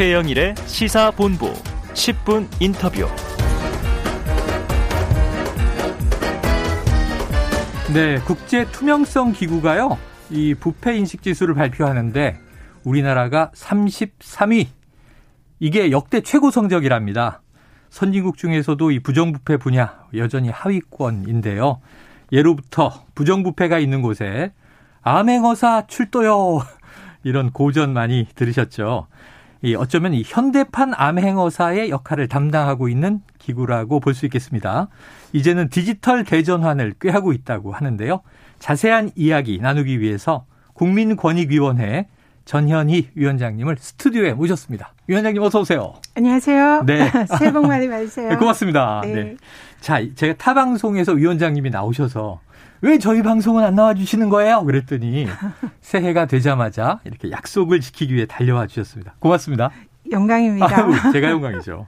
[0.00, 1.52] 최영일의 시사본부
[1.92, 3.06] 10분 인터뷰.
[7.92, 9.98] 네, 국제 투명성 기구가요.
[10.30, 12.40] 이 부패 인식 지수를 발표하는데
[12.82, 14.68] 우리나라가 33위.
[15.58, 17.42] 이게 역대 최고 성적이랍니다.
[17.90, 21.78] 선진국 중에서도 이 부정부패 분야 여전히 하위권인데요.
[22.32, 24.54] 예로부터 부정부패가 있는 곳에
[25.02, 26.60] 암행어사 출도요.
[27.22, 29.08] 이런 고전 많이 들으셨죠.
[29.62, 34.88] 이 어쩌면 이 현대판 암행어사의 역할을 담당하고 있는 기구라고 볼 수 있겠습니다.
[35.32, 38.20] 이제는 디지털 대전환을 꾀하고 있다고 하는데요.
[38.58, 42.06] 자세한 이야기 나누기 위해서 국민권익위원회
[42.46, 44.92] 전현희 위원장님을 스튜디오에 모셨습니다.
[45.06, 45.94] 위원장님 어서 오세요.
[46.16, 46.84] 안녕하세요.
[46.86, 47.10] 네.
[47.38, 48.28] 새해 복 많이 받으세요.
[48.30, 49.02] 네, 고맙습니다.
[49.04, 49.14] 네.
[49.14, 49.36] 네.
[49.80, 52.40] 자, 제가 타 방송에서 위원장님이 나오셔서
[52.82, 54.64] 왜 저희 방송은 안 나와 주시는 거예요?
[54.64, 55.26] 그랬더니
[55.80, 59.14] 새해가 되자마자 이렇게 약속을 지키기 위해 달려와 주셨습니다.
[59.18, 59.70] 고맙습니다.
[60.10, 60.84] 영광입니다.
[60.84, 61.86] 아유, 제가 영광이죠.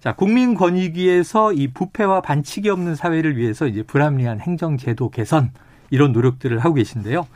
[0.00, 5.52] 자, 국민권익위에서 이 부패와 반칙이 없는 사회를 위해서 이제 불합리한 행정제도 개선
[5.90, 7.26] 이런 노력들을 하고 계신데요.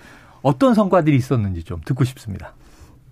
[0.43, 2.55] 어떤 성과들이 있었는지 좀 듣고 싶습니다.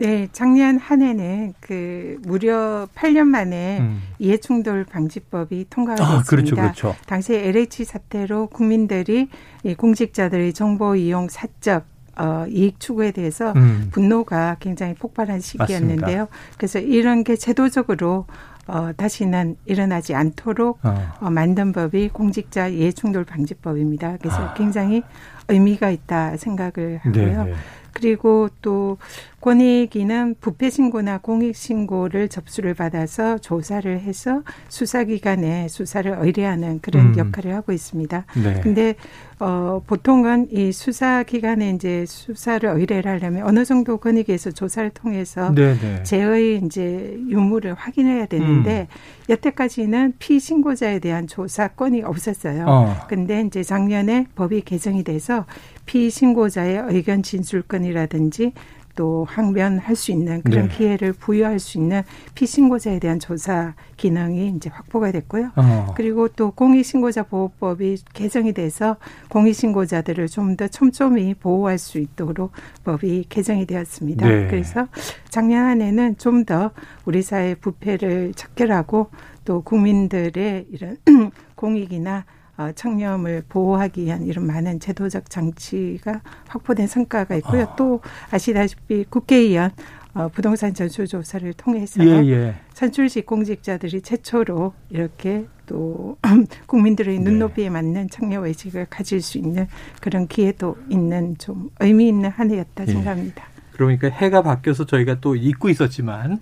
[0.06, 4.02] 네, 작년 한 해는 그 무려 8년 만에 음.
[4.18, 6.18] 이해충돌 방지법이 통과가 됐습니다.
[6.18, 6.94] 아, 그렇죠, 그렇죠.
[7.06, 9.28] 당시 LH 사태로 국민들이
[9.76, 13.88] 공직자들의 정보 이용 사적 어, 이익 추구에 대해서 음.
[13.90, 16.26] 분노가 굉장히 폭발한 시기였는데요.
[16.26, 16.26] 맞습니다.
[16.56, 18.26] 그래서 이런 게 제도적으로
[18.66, 20.94] 어, 다시는 일어나지 않도록 어.
[21.20, 24.18] 어, 만든 법이 공직자 이해충돌 방지법입니다.
[24.18, 24.54] 그래서 아.
[24.54, 25.02] 굉장히
[25.48, 27.44] 의미가 있다 생각을 하고요.
[27.44, 27.54] 네네.
[27.94, 28.98] 그리고 또
[29.40, 37.18] 권익위는 부패 신고나 공익 신고를 접수를 받아서 조사를 해서 수사기관에 수사를 의뢰하는 그런 음.
[37.18, 38.24] 역할을 하고 있습니다.
[38.42, 38.60] 네.
[38.62, 38.94] 근데
[39.40, 46.04] 어 보통은 이 수사기관에 이제 수사를 의뢰를 하려면 어느 정도 권익위에서 조사를 통해서 네네.
[46.04, 49.32] 제의 이제 유무를 확인해야 되는데 음.
[49.32, 52.64] 여태까지는 피신고자에 대한 조사권이 없었어요.
[52.68, 52.96] 어.
[53.08, 55.46] 근데 이제 작년에 법이 개정이 돼서
[55.86, 58.52] 피신고자의 의견 진술권이라든지
[58.94, 60.76] 또 항변할 수 있는 그런 네.
[60.76, 62.02] 기회를 부여할 수 있는
[62.34, 65.50] 피신고자에 대한 조사 기능이 이제 확보가 됐고요.
[65.56, 65.94] 어.
[65.96, 68.96] 그리고 또 공익신고자 보호법이 개정이 돼서
[69.30, 72.52] 공익신고자들을 좀 더 촘촘히 보호할 수 있도록
[72.84, 74.28] 법이 개정이 되었습니다.
[74.28, 74.46] 네.
[74.48, 74.86] 그래서
[75.28, 76.70] 작년 한 해는 좀 더
[77.06, 79.08] 우리 사회 부패를 척결하고
[79.44, 80.98] 또 국민들의 이런
[81.56, 82.24] 공익이나
[82.56, 87.62] 어, 청렴을 보호하기 위한 이런 많은 제도적 장치가 확보된 성과가 있고요.
[87.62, 87.76] 아.
[87.76, 88.00] 또
[88.30, 89.72] 아시다시피 국회의원
[90.14, 92.54] 어, 부동산 전수 조사를 통해서 예, 예.
[92.72, 96.16] 선출직 공직자들이 최초로 이렇게 또
[96.66, 97.24] 국민들의 네.
[97.24, 99.66] 눈높이에 맞는 청렴 의식을 가질 수 있는
[100.00, 102.86] 그런 기회도 있는 좀 의미 있는 한 해였다 예.
[102.86, 103.44] 생각합니다.
[103.72, 106.38] 그러니까 해가 바뀌어서 저희가 또 잊고 있었지만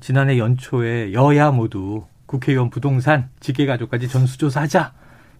[0.00, 4.92] 지난해 연초에 여야 모두 국회의원 부동산 직계가족까지 전수조사하자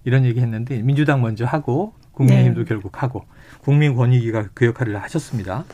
[0.04, 2.64] 이런 얘기 했는데 민주당 먼저 하고 국민의힘도 네.
[2.66, 3.24] 결국 하고
[3.62, 5.64] 국민권익위가 그 역할을 하셨습니다.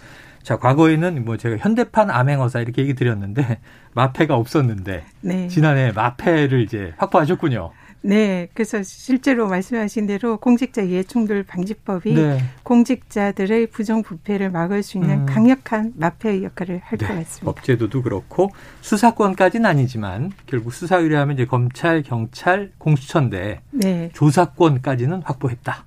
[0.42, 3.60] 자, 과거에는 뭐 제가 현대판 암행어사 이렇게 얘기 드렸는데
[3.94, 5.48] 마패가 없었는데 네.
[5.48, 7.72] 지난해 마패를 이제 확보하셨군요.
[8.06, 8.48] 네.
[8.52, 12.44] 그래서 실제로 말씀하신 대로 공직자 이해충돌 방지법이 네.
[12.62, 15.26] 공직자들의 부정부패를 막을 수 있는 음.
[15.26, 17.14] 강력한 마패의 역할을 할것 네.
[17.14, 17.44] 같습니다.
[17.44, 18.50] 법제도도 그렇고
[18.82, 24.10] 수사권까지는 아니지만 결국 수사 의뢰하면 이제 검찰, 경찰, 공수처인데 네.
[24.12, 25.86] 조사권까지는 확보했다.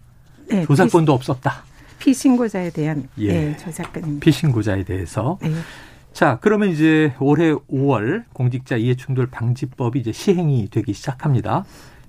[0.49, 0.65] 네.
[0.65, 1.63] 조사권도 피, 없었다.
[1.99, 3.31] 피신고자에 대한 예.
[3.31, 4.23] 네, 조사권입니다.
[4.23, 5.37] 피신고자에 대해서.
[5.43, 5.51] 네.
[6.13, 11.63] 자, 그러면 이제 올해 5월 공직자 이해충돌 방지법이 이제 시행이 되기 시작합니다.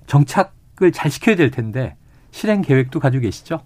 [0.09, 1.95] 정착을 잘 시켜야 될 텐데
[2.31, 3.61] 실행 계획도 가지고 계시죠?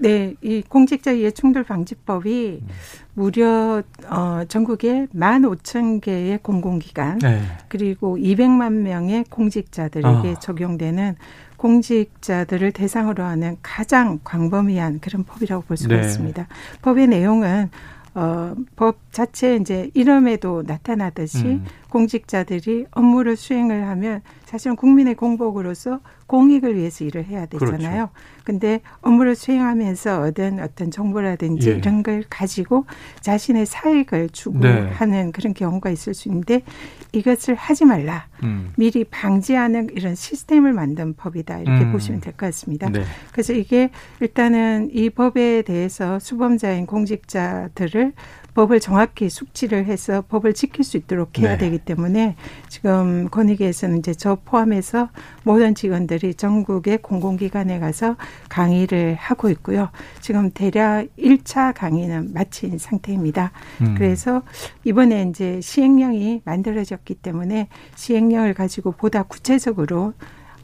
[0.00, 2.68] 네, 이 공직자 이해 충돌 방지법이 음.
[3.14, 7.42] 무려 어 전국에 만 오천 개의 공공기관 네.
[7.68, 10.38] 그리고 이백만 명의 공직자들에게 아.
[10.38, 11.16] 적용되는
[11.56, 16.02] 공직자들을 대상으로 하는 가장 광범위한 그런 법이라고 볼 수가 네.
[16.02, 16.46] 있습니다.
[16.82, 17.70] 법의 내용은
[18.14, 21.64] 어, 법 자체 이제 이름에도 나타나듯이 음.
[21.90, 28.10] 공직자들이 업무를 수행을 하면 사실은 국민의 공복으로서 공익을 위해서 일을 해야 되잖아요.
[28.10, 28.10] 그렇죠.
[28.48, 31.74] 근데 업무를 수행하면서 얻은 어떤 정보라든지 예.
[31.74, 32.86] 이런 걸 가지고
[33.20, 35.32] 자신의 사익을 추구하는 네.
[35.32, 36.62] 그런 경우가 있을 수 있는데
[37.12, 38.26] 이것을 하지 말라.
[38.44, 38.72] 음.
[38.78, 41.58] 미리 방지하는 이런 시스템을 만든 법이다.
[41.58, 41.92] 이렇게 음.
[41.92, 42.88] 보시면 될 것 같습니다.
[42.88, 43.02] 네.
[43.32, 43.90] 그래서 이게
[44.20, 48.14] 일단은 이 법에 대해서 수범자인 공직자들을
[48.54, 51.58] 법을 정확히 숙지를 해서 법을 지킬 수 있도록 해야 네.
[51.58, 52.34] 되기 때문에
[52.68, 55.10] 지금 권익위에서는 이제 저 포함해서
[55.44, 58.16] 모든 직원들이 전국의 공공기관에 가서
[58.48, 59.90] 강의를 하고 있고요.
[60.20, 63.52] 지금 대략 1차 강의는 마친 상태입니다.
[63.80, 63.94] 음.
[63.96, 64.42] 그래서
[64.84, 70.14] 이번에 이제 시행령이 만들어졌기 때문에 시행령을 가지고 보다 구체적으로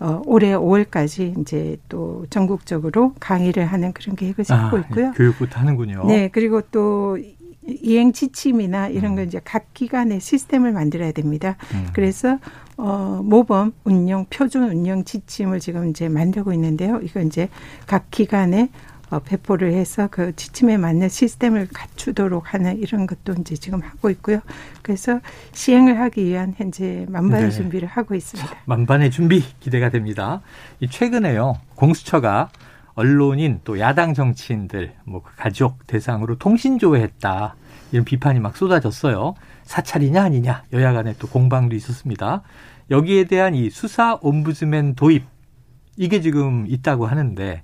[0.00, 5.12] 어, 올해 5월까지 이제 또 전국적으로 강의를 하는 그런 계획을 세우고 아, 있고요.
[5.12, 6.04] 교육부터 하는군요.
[6.06, 7.16] 네, 그리고 또
[7.66, 9.26] 이행 지침이나 이런 거 음.
[9.26, 11.56] 이제 각 기관의 시스템을 만들어야 됩니다.
[11.72, 11.88] 음.
[11.92, 12.38] 그래서
[12.76, 17.00] 어 모범 운영 표준 운영 지침을 지금 이제 만들고 있는데요.
[17.02, 17.48] 이거 이제
[17.86, 18.70] 각 기관에
[19.10, 24.40] 어, 배포를 해서 그 지침에 맞는 시스템을 갖추도록 하는 이런 것도 이제 지금 하고 있고요.
[24.82, 25.20] 그래서
[25.52, 27.56] 시행을 하기 위한 현재 만반의 네.
[27.56, 28.56] 준비를 하고 있습니다.
[28.64, 30.40] 만반의 준비 기대가 됩니다.
[30.80, 32.50] 이 최근에요 공수처가
[32.94, 37.56] 언론인 또 야당 정치인들 뭐 그 가족 대상으로 통신조회했다
[37.92, 39.34] 이런 비판이 막 쏟아졌어요.
[39.64, 42.42] 사찰이냐 아니냐 여야 간에 또 공방도 있었습니다.
[42.90, 45.24] 여기에 대한 이 수사 옴부즈맨 도입
[45.96, 47.62] 이게 지금 있다고 하는데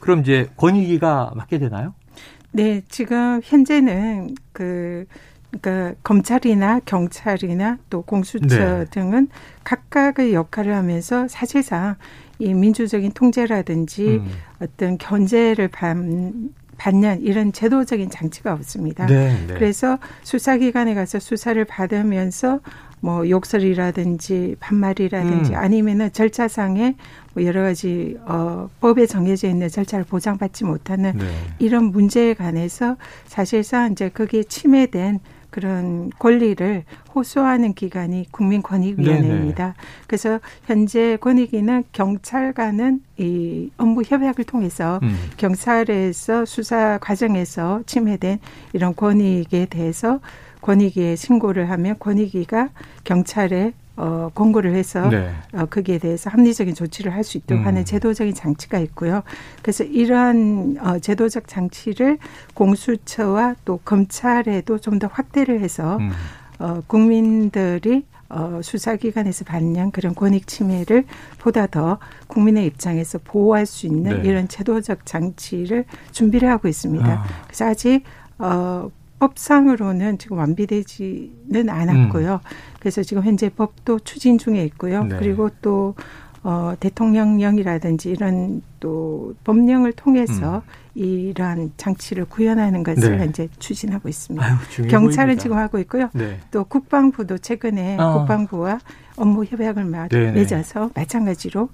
[0.00, 1.94] 그럼 이제 권익위가 맡게 되나요?
[2.52, 5.06] 네, 지금 현재는 그
[5.60, 8.84] 그러니까 검찰이나 경찰이나 또 공수처 네.
[8.86, 9.28] 등은
[9.64, 11.96] 각각의 역할을 하면서 사실상
[12.42, 14.28] 이 민주적인 통제라든지 음.
[14.60, 15.96] 어떤 견제를 받,
[16.76, 19.06] 받는 이런 제도적인 장치가 없습니다.
[19.06, 19.54] 네, 네.
[19.54, 22.58] 그래서 수사기관에 가서 수사를 받으면서
[22.98, 25.56] 뭐 욕설이라든지 반말이라든지 음.
[25.56, 26.96] 아니면은 절차상에
[27.34, 31.26] 뭐 여러 가지 어 법에 정해져 있는 절차를 보장받지 못하는 네.
[31.60, 32.96] 이런 문제에 관해서
[33.26, 35.20] 사실상 이제 거기에 침해된
[35.52, 36.82] 그런 권리를
[37.14, 39.64] 호소하는 기관이 국민권익위원회입니다.
[39.64, 39.74] 네네.
[40.08, 45.14] 그래서 현재 권익위는 경찰과는 이 업무 협약을 통해서 음.
[45.36, 48.40] 경찰에서 수사 과정에서 침해된
[48.72, 50.18] 이런 권익에 대해서
[50.62, 52.70] 권익위에 신고를 하면 권익위가
[53.04, 55.30] 경찰에 어, 공고를 해서 네.
[55.52, 57.66] 어, 거기에 대해서 합리적인 조치를 할 수 있도록 음.
[57.66, 59.22] 하는 제도적인 장치가 있고요.
[59.62, 62.18] 그래서 이러한 어, 제도적 장치를
[62.54, 66.10] 공수처와 또 검찰에도 좀 더 확대를 해서 음.
[66.58, 71.04] 어, 국민들이 어, 수사기관에서 받는 그런 권익 침해를
[71.38, 71.98] 보다 더
[72.28, 74.28] 국민의 입장에서 보호할 수 있는 네.
[74.28, 77.06] 이런 제도적 장치를 준비를 하고 있습니다.
[77.06, 77.24] 아.
[77.46, 78.04] 그래서 아직
[78.38, 78.90] 어,
[79.22, 82.34] 법상으로는 지금 완비되지는 않았고요.
[82.34, 82.38] 음.
[82.80, 85.04] 그래서 지금 현재 법도 추진 중에 있고요.
[85.04, 85.16] 네.
[85.16, 85.94] 그리고 또
[86.42, 91.00] 어, 대통령령이라든지 이런 또 법령을 통해서 음.
[91.00, 93.18] 이러한 장치를 구현하는 것을 네.
[93.18, 94.44] 현재 추진하고 있습니다.
[94.44, 95.40] 아유, 경찰은 보입니다.
[95.40, 96.10] 지금 하고 있고요.
[96.14, 96.40] 네.
[96.50, 98.14] 또 국방부도 최근에 아.
[98.14, 98.80] 국방부와
[99.14, 100.32] 업무 협약을 네, 네.
[100.32, 101.68] 맺어서 마찬가지로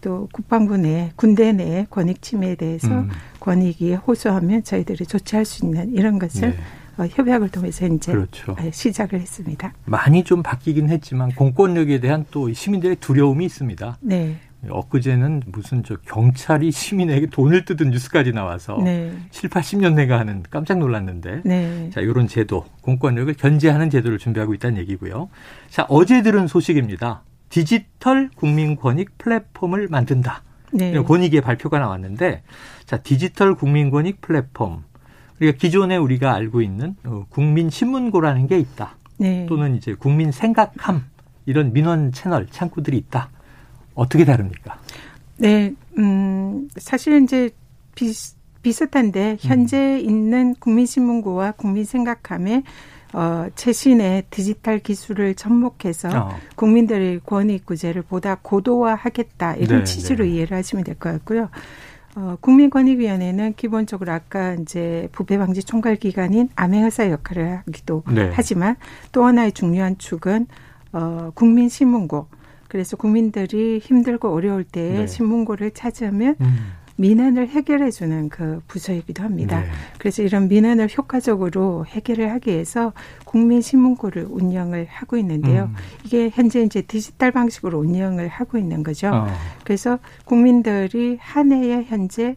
[0.00, 3.10] 또 국방부 내 군대 내 권익 침해에 대해서 음.
[3.40, 6.56] 권익위에 호소하면 저희들이 조치할 수 있는 이런 것을 네.
[6.98, 8.54] 어, 협약을 통해서 이제 그렇죠.
[8.58, 9.72] 네, 시작을 했습니다.
[9.84, 13.98] 많이 좀 바뀌긴 했지만 공권력에 대한 또 시민들의 두려움이 있습니다.
[14.00, 14.36] 네.
[14.68, 19.12] 엊그제는 무슨 저 경찰이 시민에게 돈을 뜯은 뉴스까지 나와서 네.
[19.30, 21.90] 7, 80년대가 하는 깜짝 놀랐는데 네.
[21.92, 25.30] 자, 이런 제도, 공권력을 견제하는 제도를 준비하고 있다는 얘기고요.
[25.68, 27.22] 자, 어제 들은 소식입니다.
[27.48, 30.42] 디지털 국민 권익 플랫폼을 만든다.
[30.72, 30.94] 네.
[30.94, 32.42] 권익위의 발표가 나왔는데
[32.86, 34.84] 자, 디지털 국민 권익 플랫폼
[35.42, 38.94] 그러니까 기존에 우리가 알고 있는 어, 국민 신문고라는 게 있다.
[39.18, 39.44] 네.
[39.48, 41.04] 또는 이제 국민 생각함
[41.46, 43.28] 이런 민원 채널 창구들이 있다.
[43.94, 44.78] 어떻게 다릅니까?
[45.38, 47.50] 네, 음, 사실 이제
[47.96, 48.12] 비,
[48.62, 50.08] 비슷한데 현재 음.
[50.08, 52.62] 있는 국민신문고와 국민생각함에
[53.14, 56.36] 어, 최신의 디지털 기술을 접목해서 어.
[56.54, 60.30] 국민들의 권익 구제를 보다 고도화하겠다 이런 네, 취지로 네.
[60.30, 61.48] 이해를 하시면 될 것 같고요.
[62.14, 68.30] 어, 국민권익위원회는 기본적으로 아까 이제 부패 방지 총괄 기관인 암행의사 역할을 하기도 네.
[68.34, 68.76] 하지만
[69.12, 70.46] 또 하나의 중요한 축은
[70.92, 72.26] 어, 국민신문고.
[72.68, 75.06] 그래서 국민들이 힘들고 어려울 때 네.
[75.06, 76.72] 신문고를 찾으면 음.
[77.02, 79.60] 민원을 해결해 주는 그 부서이기도 합니다.
[79.60, 79.66] 네.
[79.98, 82.92] 그래서 이런 민원을 효과적으로 해결을 하기 위해서
[83.24, 85.64] 국민 신문고를 운영을 하고 있는데요.
[85.64, 85.74] 음.
[86.04, 89.08] 이게 현재 이제 디지털 방식으로 운영을 하고 있는 거죠.
[89.12, 89.26] 어.
[89.64, 92.36] 그래서 국민들이 한 해에 현재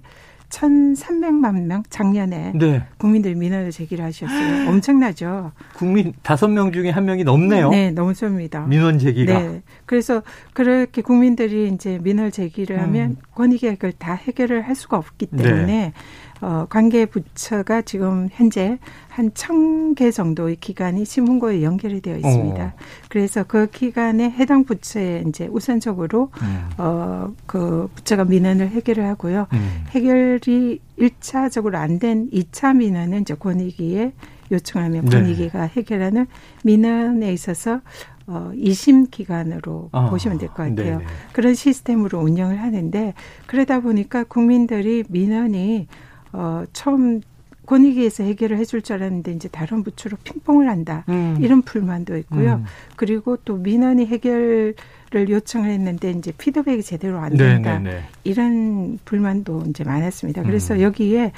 [0.56, 2.84] 1,300만 명 작년에 네.
[2.98, 4.70] 국민들 민원을 제기를 하셨어요.
[4.70, 5.52] 엄청나죠.
[5.76, 7.70] 국민 다섯 명 중에 한 명이 넘네요.
[7.70, 8.66] 네, 넘습니다.
[8.66, 9.40] 민원 제기가.
[9.40, 9.62] 네.
[9.86, 13.18] 그래서 그렇게 국민들이 이제 민원 제기를 하면 음.
[13.36, 15.94] 권익위 그걸 다 해결을 할 수가 없기 때문에 네.
[16.42, 18.78] 어, 관계 부처가 지금 현재
[19.10, 22.64] 한 천 개 정도의 기관이 신문고에 연결이 되어 있습니다.
[22.66, 22.72] 어.
[23.08, 26.70] 그래서 그 기관에 해당 부처에 이제 우선적으로 음.
[26.78, 29.48] 어, 그 부처가 민원을 해결을 하고요.
[29.54, 29.84] 음.
[29.92, 34.12] 해결이 일차적으로 안 된 이차 민원은 이제 권익위에
[34.52, 35.72] 요청하면 권익위가 네.
[35.78, 36.28] 해결하는
[36.66, 37.80] 민원에 있어서
[38.28, 40.98] 어, 이심 기관으로 어, 보시면 될 것 같아요.
[40.98, 41.06] 네네.
[41.32, 43.14] 그런 시스템으로 운영을 하는데
[43.48, 45.88] 그러다 보니까 국민들이 민원이
[46.36, 47.22] 어, 처음
[47.66, 51.38] 권익위에서 해결을 해줄 줄 알았는데 이제 다른 부처로 핑퐁을 한다 음.
[51.42, 52.56] 이런 불만도 있고요.
[52.56, 52.66] 음.
[52.96, 54.76] 그리고 또 민원이 해결을
[55.16, 58.04] 요청을 했는데 이제 피드백이 제대로 안 된다 네네네.
[58.24, 60.44] 이런 불만도 이제 많았습니다.
[60.44, 60.82] 그래서 음.
[60.82, 61.32] 여기에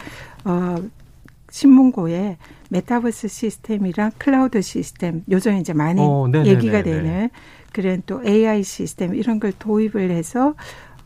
[0.43, 0.75] 어
[1.49, 2.37] 신문고에
[2.69, 7.29] 메타버스 시스템이랑 클라우드 시스템 요즘 이제 많이 오, 얘기가 되는
[7.71, 10.55] 그런 또 AI 시스템 이런 걸 도입을 해서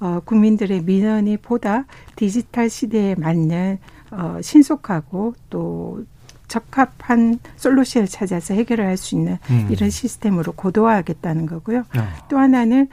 [0.02, 3.78] 어, 국민들의 민원이 보다 디지털 시대에 맞는
[4.12, 6.04] 어, 신속하고 또
[6.50, 9.68] 적합한 솔루션을 찾아서 해결을 할 수 있는 음.
[9.70, 11.80] 이런 시스템으로 고도화하겠다는 거고요.
[11.80, 12.08] 어.
[12.30, 12.90] 또 하나는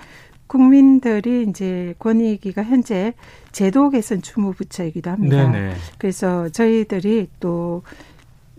[0.46, 3.14] 국민들이 이제 권익위가 현재
[3.52, 5.50] 제도 개선 주무 부처이기도 합니다.
[5.50, 5.74] 네네.
[5.98, 7.82] 그래서 저희들이 또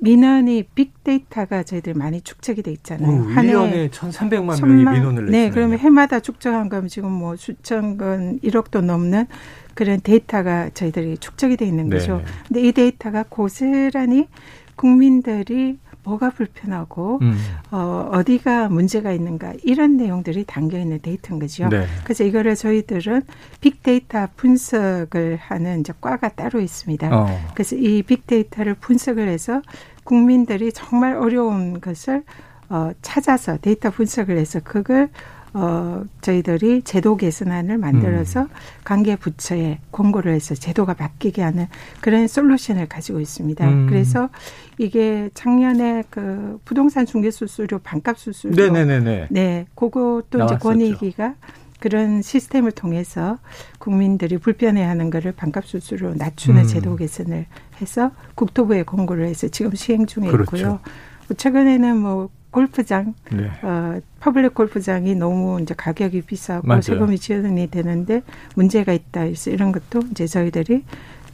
[0.01, 3.23] 민원이 빅데이터가 저희들 많이 축적이 돼 있잖아요.
[3.33, 5.31] 한 1년에 1,300만 명이 민원을 냈어요.
[5.31, 9.27] 네, 그러면 해마다 축적한 거면 지금 뭐 수천 건 1억도 넘는
[9.73, 12.17] 그런 데이터가 저희들이 축적이 돼 있는 거죠.
[12.17, 12.23] 네.
[12.47, 14.27] 근데 이 데이터가 고스란히
[14.75, 17.37] 국민들이 뭐가 불편하고 음.
[17.71, 21.67] 어, 어디가 문제가 있는가 이런 내용들이 담겨 있는 데이터인 거죠.
[21.69, 21.85] 네.
[22.03, 23.21] 그래서 이거를 저희들은
[23.61, 27.09] 빅데이터 분석을 하는 이제 과가 따로 있습니다.
[27.11, 27.27] 어.
[27.53, 29.61] 그래서 이 빅데이터를 분석을 해서
[30.03, 32.23] 국민들이 정말 어려운 것을
[32.69, 35.09] 어, 찾아서 데이터 분석을 해서 그걸
[35.53, 38.47] 어, 저희들이 제도 개선안을 만들어서 음.
[38.83, 41.67] 관계 부처에 공고를 해서 제도가 바뀌게 하는
[42.01, 43.67] 그런 솔루션을 가지고 있습니다.
[43.67, 43.87] 음.
[43.87, 44.29] 그래서
[44.77, 49.27] 이게 작년에 그 부동산 중개 수수료 반값 수수료 네네네네.
[49.31, 51.33] 네, 그것도 이제 권익위가
[51.79, 53.39] 그런 시스템을 통해서
[53.77, 56.67] 국민들이 불편해하는 거를 반값 수수료 낮추는 음.
[56.67, 57.45] 제도 개선을
[57.81, 60.43] 해서 국토부에 공고를 해서 지금 시행 중에 그렇죠.
[60.43, 60.79] 있고요.
[61.27, 63.49] 뭐 최근에는 뭐 골프장, 네.
[63.61, 66.81] 어, public 골프장이 너무 이제 가격이 비싸고 맞아요.
[66.81, 68.23] 세금이 지원이 되는데
[68.55, 69.21] 문제가 있다.
[69.25, 70.83] 그래서 이런 것도 이제 저희들이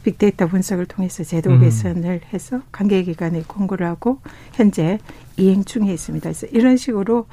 [0.04, 1.60] 빅데이터 분석을 통해서 제도 음.
[1.60, 4.18] 개선을 해서 관계기관에 권고를 하고
[4.52, 4.98] 현재
[5.36, 6.22] 이행 중에 있습니다.
[6.22, 7.26] 그래서 이런 식으로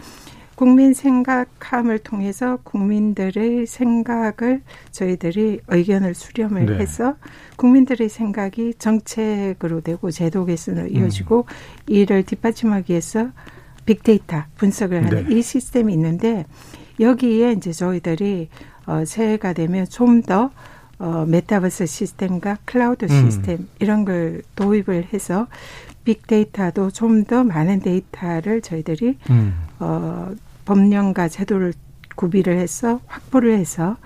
[0.55, 6.77] 국민 생각함을 통해서 국민들의 생각을 저희들이 의견을 수렴을 네.
[6.77, 7.15] 해서
[7.55, 11.43] 국민들의 생각이 정책으로 되고 제도 개선으로 이어지고 음.
[11.87, 13.29] 이를 뒷받침하기 위해서
[13.85, 15.35] 빅데이터 분석을 하는 네.
[15.35, 16.45] 이 시스템이 있는데
[16.99, 18.49] 여기에 이제 저희들이
[18.85, 20.51] 어 새해가 되면 좀더
[20.99, 23.09] 어 메타버스 시스템과 클라우드 음.
[23.09, 23.67] 시스템 음.
[23.79, 25.47] 이런 걸 도입을 해서
[26.05, 29.53] 빅데이터도 좀 더 많은 데이터를 저희들이 음.
[29.79, 30.31] 어
[30.65, 31.73] 법령과 제도를
[32.15, 33.97] 구비를 해서 확보를 해서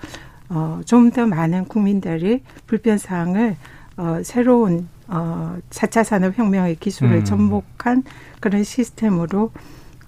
[0.50, 3.56] 어 좀 더 많은 국민들이 불편 사항을
[3.96, 7.24] 어 새로운 어 4차 산업혁명의 기술을 음.
[7.24, 8.04] 접목한
[8.40, 9.52] 그런 시스템으로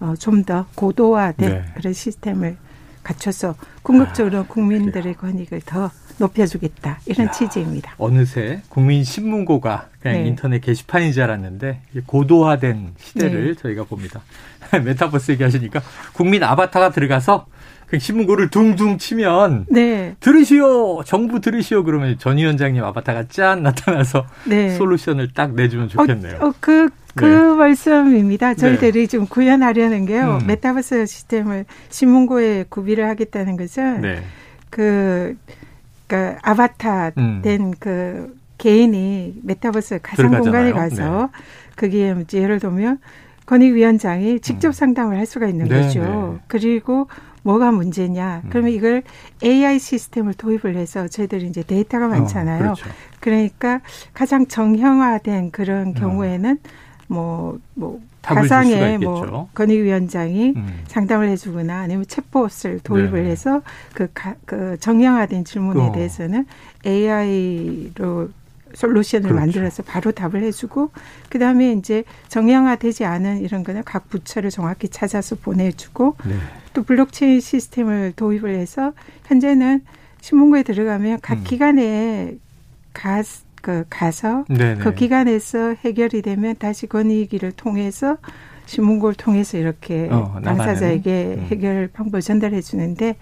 [0.00, 1.64] 어, 좀 더 고도화된 네.
[1.76, 2.56] 그런 시스템을
[3.02, 5.90] 갖춰서 궁극적으로 아, 국민들의 권익을 더
[6.20, 7.94] 높여주겠다 이런 야, 취지입니다.
[7.98, 10.28] 어느새 국민 신문고가 그냥 네.
[10.28, 13.60] 인터넷 게시판인 줄 알았는데 고도화된 시대를 네.
[13.60, 14.20] 저희가 봅니다.
[14.84, 15.80] 메타버스 얘기하시니까
[16.12, 17.46] 국민 아바타가 들어가서
[17.86, 20.14] 그 신문고를 둥둥 치면 네.
[20.20, 24.76] 들으시오 정부 들으시오 그러면 전 위원장님 아바타가 짠 나타나서 네.
[24.76, 26.36] 솔루션을 딱 내주면 좋겠네요.
[26.40, 27.54] 어, 어, 그, 그 네.
[27.56, 28.54] 말씀입니다.
[28.54, 29.06] 저희들이 네.
[29.08, 30.38] 좀 구현하려는 게요.
[30.40, 30.46] 음.
[30.46, 34.22] 메타버스 시스템을 신문고에 구비를 하겠다는 것은 네.
[36.10, 37.40] 그, 그 아바타 음.
[37.42, 41.40] 된그 개인이 메타버스 가상 공간에 가서 네.
[41.76, 42.98] 그게 이제 예를 들면
[43.46, 44.72] 권익위원장이 직접 음.
[44.72, 46.00] 상담을 할 수가 있는 네, 거죠.
[46.34, 46.44] 네.
[46.46, 47.08] 그리고
[47.42, 48.42] 뭐가 문제냐.
[48.44, 48.50] 음.
[48.50, 49.02] 그러면 이걸
[49.42, 52.58] AI 시스템을 도입을 해서 저희들이 이제 데이터가 어, 많잖아요.
[52.58, 52.86] 어, 그렇죠.
[53.20, 53.80] 그러니까
[54.12, 55.92] 가장 정형화된 그런 어.
[55.94, 56.58] 경우에는
[57.08, 60.82] 뭐, 뭐, 가상의 뭐, 권익위원장이 음.
[60.88, 63.62] 상담을 해주거나 아니면 챗봇을 도입을 네 해서
[63.94, 65.92] 그, 가, 그 정형화된 질문에 어.
[65.92, 66.46] 대해서는
[66.86, 68.28] AI로
[68.74, 69.40] 솔루션을 그렇죠.
[69.40, 70.90] 만들어서 바로 답을 해주고
[71.28, 76.36] 그 다음에 이제 정형화되지 않은 이런 거는 각 부처를 정확히 찾아서 보내주고 네.
[76.72, 78.92] 또 블록체인 시스템을 도입을 해서
[79.26, 79.84] 현재는
[80.20, 81.44] 신문고에 들어가면 각 음.
[81.44, 82.36] 기관에
[82.92, 83.22] 가,
[83.60, 84.82] 그 가서 네네.
[84.82, 88.16] 그 기관에서 해결이 되면 다시 권익위를 통해서
[88.66, 91.46] 신문고를 통해서 이렇게 어, 당사자에게 음.
[91.50, 93.16] 해결 방법을 전달해 주는데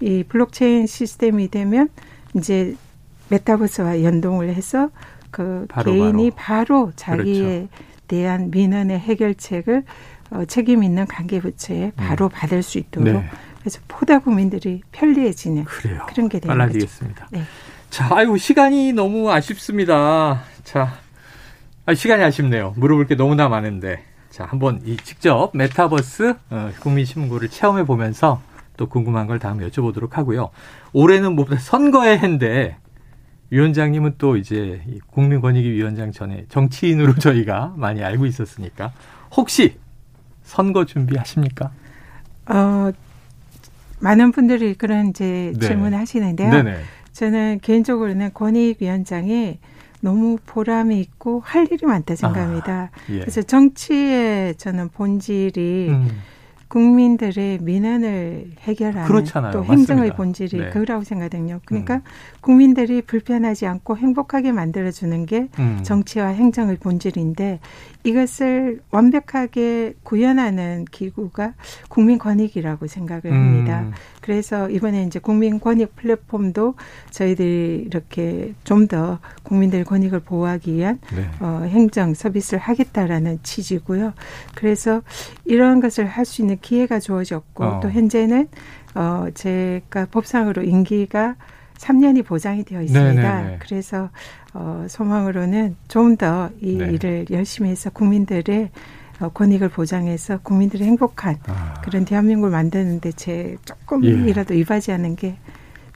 [0.00, 1.88] 이 블록체인 시스템이 되면
[2.36, 2.76] 이제
[3.28, 4.90] 메타버스와 연동을 해서
[5.30, 7.68] 그 바로, 개인이 바로, 바로 자기에 그렇죠.
[8.08, 9.84] 대한 민원의 해결책을
[10.30, 11.92] 어, 책임 있는 관계부처에 음.
[11.96, 12.30] 바로 음.
[12.32, 13.24] 받을 수 있도록 네.
[13.60, 16.06] 그래서 보다 국민들이 편리해지는 그래요.
[16.08, 17.28] 그런 게 되는 빨라지겠습니다.
[17.30, 17.42] 네.
[17.90, 20.42] 자, 아이고 시간이 너무 아쉽습니다.
[20.62, 20.94] 자,
[21.86, 22.72] 아, 시간이 아쉽네요.
[22.76, 28.40] 물어볼 게 너무나 많은데 자, 한번 이 직접 메타버스 어, 국민신문고를 체험해 보면서
[28.76, 30.50] 또 궁금한 걸 다음 여쭤보도록 하고요.
[30.92, 32.76] 올해는 뭐 선거의 해인데
[33.50, 38.92] 위원장님은 또 이제 국민권익위원장 전에 정치인으로 저희가 많이 알고 있었으니까
[39.36, 39.78] 혹시
[40.44, 41.72] 선거 준비하십니까?
[42.46, 42.92] 어,
[43.98, 45.66] 많은 분들이 그런 이제 네.
[45.66, 46.50] 질문을 하시는데요.
[46.50, 46.78] 네네.
[47.12, 49.58] 저는 개인적으로 는 권익위원장이
[50.00, 52.90] 너무 보람이 있고 할 일이 많다 생각합니다.
[52.92, 53.20] 아, 예.
[53.20, 56.08] 그래서 정치의 저는 본질이 음.
[56.68, 59.52] 국민들의 민원을 해결하는 그렇잖아요.
[59.52, 60.16] 또 행정의 맞습니다.
[60.16, 60.70] 본질이 네.
[60.70, 61.60] 그거라고 생각하거든요.
[61.64, 62.02] 그러니까 음.
[62.40, 65.80] 국민들이 불편하지 않고 행복하게 만들어주는 게 음.
[65.82, 67.60] 정치와 행정의 본질인데
[68.02, 71.54] 이것을 완벽하게 구현하는 기구가
[71.88, 73.80] 국민권익이라고 생각을 합니다.
[73.80, 73.92] 음.
[74.22, 76.74] 그래서 이번에 이제 국민권익 플랫폼도
[77.10, 81.24] 저희들이 이렇게 좀 더 국민들 권익을 보호하기 위한 네.
[81.38, 84.14] 어, 행정 서비스를 하겠다라는 취지고요.
[84.56, 85.02] 그래서
[85.44, 87.80] 이러한 것을 할 수 있는 기회가 주어졌고 어.
[87.80, 88.48] 또 현재는
[88.94, 91.36] 어, 제가 법상으로 임기가
[91.80, 93.22] 3년이 보장이 되어 있습니다.
[93.22, 93.58] 네네네.
[93.60, 94.10] 그래서
[94.52, 96.90] 어, 소망으로는 좀 더이 네.
[96.92, 98.70] 일을 열심히 해서 국민들의
[99.20, 101.74] 어, 권익을 보장해서 국민들이 행복한 아.
[101.82, 104.58] 그런 대한민국을 만드는데 제 조금이라도 예.
[104.60, 105.36] 이바지하는 게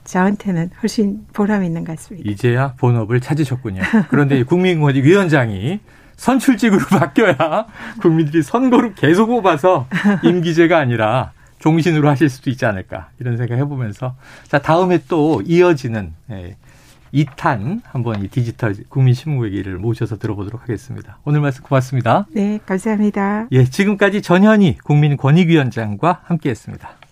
[0.03, 2.29] 저한테는 훨씬 보람 있는 것 같습니다.
[2.29, 3.81] 이제야 본업을 찾으셨군요.
[4.09, 5.79] 그런데 국민권익위원장이
[6.15, 7.65] 선출직으로 바뀌어야
[8.01, 9.87] 국민들이 선거로 계속 뽑아서
[10.23, 14.15] 임기제가 아니라 종신으로 하실 수도 있지 않을까 이런 생각 해보면서
[14.47, 16.57] 자 다음에 또 이어지는 예,
[17.13, 21.17] 2탄 한번 이 디지털 국민신문 얘기를 모셔서 들어보도록 하겠습니다.
[21.23, 22.27] 오늘 말씀 고맙습니다.
[22.31, 23.47] 네, 감사합니다.
[23.51, 27.04] 예, 지금까지 전현희 국민권익위원장과 함께했습니다.